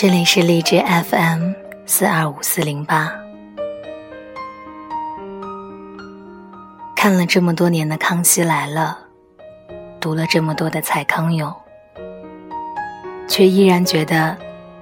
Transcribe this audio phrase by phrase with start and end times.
[0.00, 1.52] 这里是荔枝 FM
[1.84, 3.12] 四二五四零八。
[6.96, 8.98] 看了这么多年的《康熙来了》，
[10.00, 11.54] 读了这么多的蔡康永，
[13.28, 14.36] 却依然觉得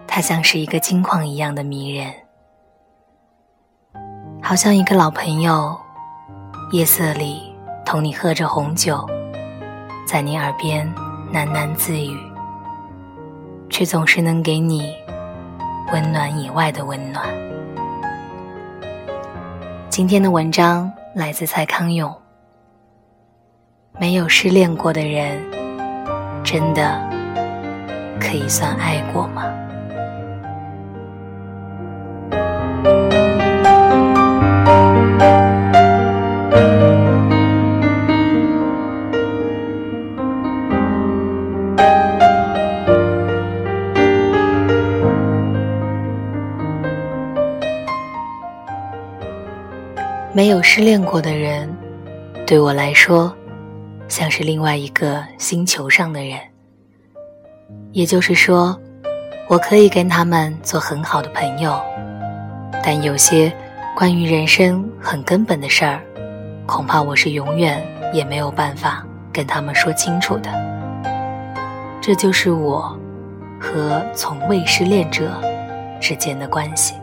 [0.06, 2.12] 他像是一个金矿一样的迷人，
[4.40, 5.76] 好像一个老朋友，
[6.70, 7.52] 夜色里
[7.84, 9.04] 同你喝着红酒，
[10.06, 10.88] 在你耳边
[11.32, 12.16] 喃喃自语，
[13.68, 14.94] 却总是能给你。
[15.90, 17.26] 温暖以外的温暖。
[19.88, 22.14] 今天的文章来自蔡康永。
[24.00, 25.42] 没有失恋过的人，
[26.44, 27.00] 真的
[28.20, 29.44] 可以算爱过吗？
[50.32, 51.68] 没有失恋过的人，
[52.46, 53.34] 对我来说，
[54.08, 56.38] 像是另外一个星球上的人。
[57.92, 58.78] 也就是说，
[59.48, 61.80] 我可以跟他们做很好的朋友，
[62.82, 63.52] 但有些
[63.94, 66.00] 关于人生很根本的事儿，
[66.66, 70.50] 恐怕我是永远也没有办法跟他们说清楚的。
[72.00, 72.98] 这就是我
[73.60, 75.30] 和从未失恋者
[76.00, 76.94] 之间的关系。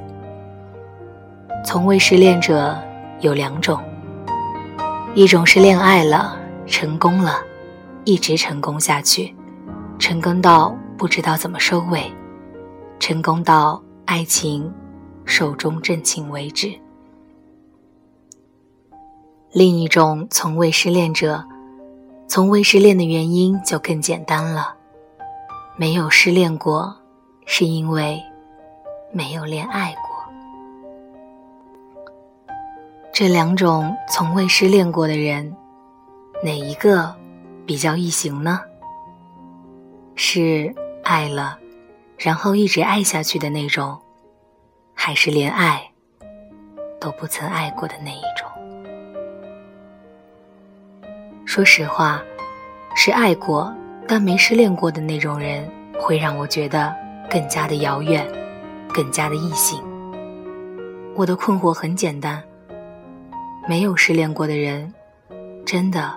[1.64, 2.76] 从未失恋者。
[3.22, 3.81] 有两种，
[5.16, 7.41] 一种是恋爱了，成功了，
[8.03, 9.35] 一直成功下去，
[9.99, 12.11] 成功到不知道怎么收尾，
[12.99, 14.73] 成功到爱情
[15.25, 16.73] 寿终正寝为止。
[19.52, 21.45] 另一种从未失恋者，
[22.27, 24.75] 从未失恋的原因就更简单了，
[25.77, 26.95] 没有失恋过，
[27.45, 28.21] 是因为
[29.14, 30.02] 没有恋爱过。
[33.14, 35.55] 这两种从未失恋过的人，
[36.45, 37.11] 哪一个
[37.66, 38.61] 比较易行呢？
[40.14, 40.72] 是
[41.04, 41.58] 爱了，
[42.20, 44.00] 然后一直爱下去的那种，
[44.94, 45.82] 还是连爱
[47.00, 48.48] 都不曾爱过的那一种？
[51.48, 52.22] 说实话，
[52.95, 53.73] 是爱过
[54.08, 55.67] 但没失恋过的那种人，
[56.00, 56.95] 会让我觉得
[57.28, 58.23] 更加的遥远，
[58.94, 59.82] 更加的异性。
[61.16, 62.39] 我的困惑很简单。
[63.67, 64.94] 没有失恋过的人，
[65.66, 66.14] 真的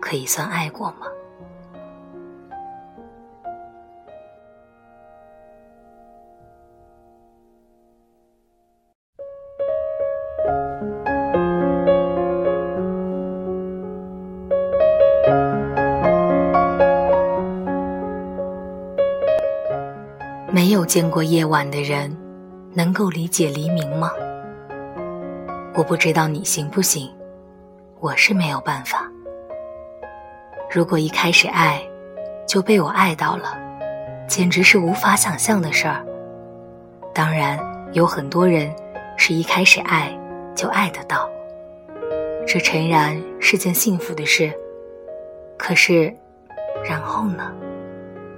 [0.00, 1.06] 可以算爱过吗？
[20.52, 22.14] 没有见过夜晚的人，
[22.74, 24.10] 能够理解黎明吗？
[25.74, 27.10] 我不知道你行不行，
[28.00, 29.09] 我是没有办法。
[30.72, 31.82] 如果一开始爱
[32.46, 33.58] 就被我爱到了，
[34.28, 36.06] 简直是无法想象的事儿。
[37.12, 37.58] 当然，
[37.92, 38.72] 有很多人
[39.16, 40.16] 是一开始爱
[40.54, 41.28] 就爱得到，
[42.46, 44.52] 这诚然是件幸福的事。
[45.58, 46.14] 可是，
[46.88, 47.52] 然后呢？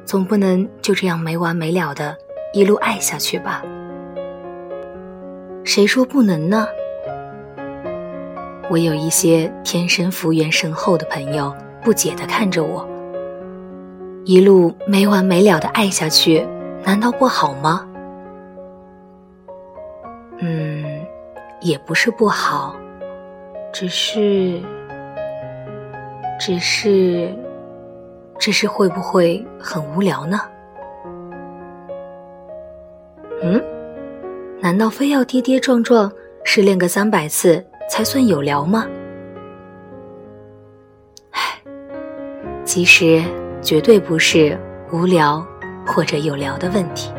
[0.06, 2.16] 总不能就这样没完没了的
[2.54, 3.62] 一路爱下去吧？
[5.64, 6.66] 谁说不能呢？
[8.70, 12.88] 我有一些天生福缘深厚的朋友，不解地看着我，
[14.24, 16.46] 一路没完没了的爱下去，
[16.84, 17.86] 难道不好吗？
[20.38, 20.84] 嗯，
[21.60, 22.74] 也不是不好，
[23.72, 24.60] 只是，
[26.38, 27.34] 只是，
[28.38, 30.40] 只是会不会很无聊呢？
[33.42, 33.60] 嗯，
[34.60, 36.10] 难道非要跌跌撞撞
[36.44, 37.64] 失恋个三百次？
[37.90, 38.86] 才算有聊吗？
[42.74, 43.22] 其实
[43.60, 44.58] 绝对不是
[44.92, 45.46] 无聊
[45.86, 47.12] 或者有聊的问题，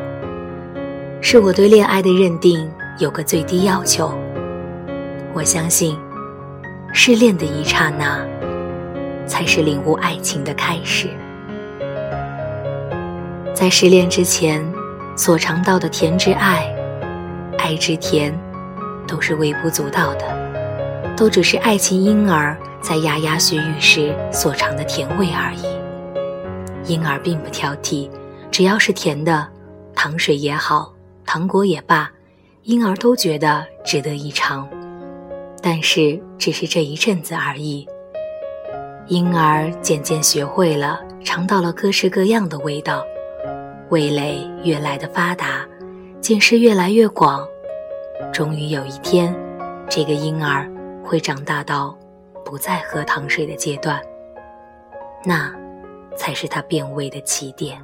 [1.20, 2.68] 是我对恋爱的认定
[2.98, 4.12] 有个最低要求。
[5.32, 5.96] 我相信，
[6.92, 8.18] 失恋的一刹那，
[9.28, 11.08] 才是领悟爱情的开始。
[13.54, 14.60] 在失恋之前，
[15.14, 16.68] 所尝到的甜之爱，
[17.58, 18.36] 爱之甜，
[19.06, 20.43] 都是微不足道的。
[21.16, 26.92] 都只是爱情婴儿在牙牙学语时所尝的甜味而已。
[26.92, 28.10] 婴儿并不挑剔，
[28.50, 29.48] 只要是甜的，
[29.94, 30.92] 糖水也好，
[31.24, 32.10] 糖果也罢，
[32.64, 34.68] 婴儿都觉得值得一尝。
[35.62, 37.86] 但是只是这一阵子而已。
[39.06, 43.02] 婴儿渐渐学会了尝到了各式各样的味道，
[43.88, 45.66] 味蕾越来的发达，
[46.20, 47.46] 见识越来越广。
[48.32, 49.34] 终于有一天，
[49.88, 50.70] 这个婴儿
[51.04, 51.96] 会长大到
[52.44, 54.00] 不再喝糖水的阶段，
[55.22, 55.54] 那
[56.16, 57.78] 才是他变味的起点。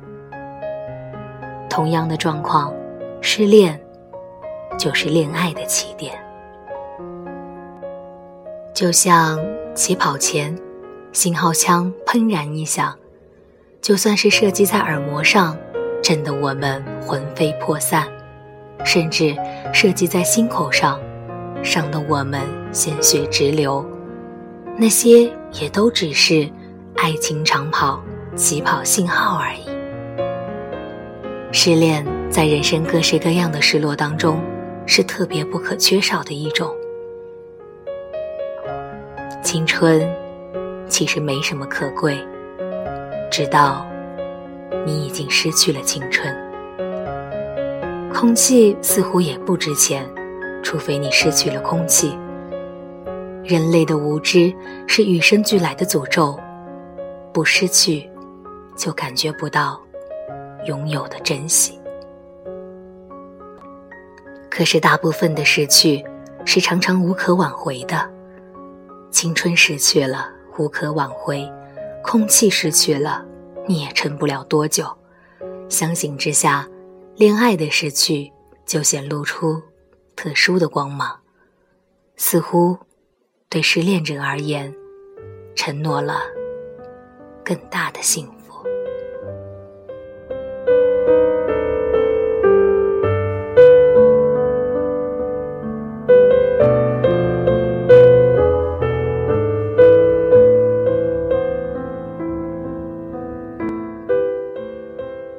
[1.69, 2.75] 同样的状况，
[3.21, 3.79] 失恋
[4.79, 6.19] 就是恋爱的起点。
[8.73, 9.39] 就像
[9.75, 10.59] 起跑前，
[11.13, 12.99] 信号枪砰然一响，
[13.83, 15.57] 就算是射击在耳膜上，
[16.03, 18.05] 震得我们魂飞魄散；
[18.83, 19.37] 甚至
[19.73, 20.99] 射击在心口上，
[21.63, 22.41] 伤得我们
[22.73, 23.85] 鲜血直流。
[24.77, 26.49] 那些也都只是
[26.97, 28.03] 爱情长跑
[28.35, 29.69] 起跑信号而已。
[31.53, 34.41] 失恋在人生各式各样的失落当中，
[34.87, 36.71] 是特别不可缺少的一种。
[39.43, 40.09] 青春
[40.89, 42.17] 其实没什么可贵，
[43.31, 43.85] 直到
[44.87, 46.35] 你已经失去了青春。
[48.15, 50.09] 空气似乎也不值钱，
[50.63, 52.17] 除非你失去了空气。
[53.45, 54.55] 人类的无知
[54.87, 56.39] 是与生俱来的诅咒，
[57.33, 58.09] 不失去
[58.77, 59.81] 就感觉不到
[60.67, 61.81] 拥有的珍惜。
[64.51, 66.05] 可是大部分的失去
[66.45, 68.09] 是常常无可挽回的。
[69.11, 70.29] 青春失去了，
[70.59, 71.39] 无可挽回；
[72.05, 73.25] 空气失去了，
[73.67, 74.87] 你也撑不了多久。
[75.69, 76.69] 相形之下，
[77.17, 78.31] 恋爱的失去
[78.67, 79.61] 就显露出
[80.15, 81.19] 特殊的光芒，
[82.17, 82.77] 似乎
[83.53, 84.73] 对失恋者而言，
[85.57, 86.21] 承诺了
[87.45, 88.31] 更大的幸福。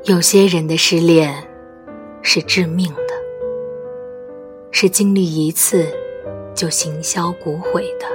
[0.04, 1.34] 有些人的失恋
[2.22, 3.13] 是致命的，
[4.69, 5.88] 是经历一次
[6.53, 8.06] 就形销骨毁的。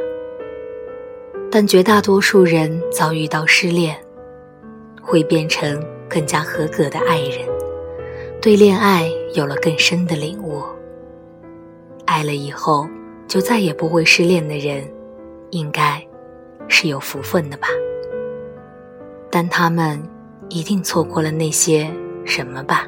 [1.51, 3.97] 但绝大多数人遭遇到失恋，
[5.01, 7.41] 会变成更加合格的爱人，
[8.41, 10.63] 对恋爱有了更深的领悟。
[12.05, 12.87] 爱了以后
[13.27, 14.85] 就再也不会失恋的人，
[15.51, 16.05] 应该
[16.69, 17.69] 是有福分的吧？
[19.31, 20.03] 但他们。
[20.49, 21.91] 一定错过了那些
[22.25, 22.87] 什么吧，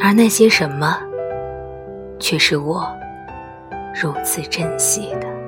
[0.00, 0.98] 而那些什么，
[2.18, 2.84] 却是我
[3.94, 5.39] 如此珍惜的。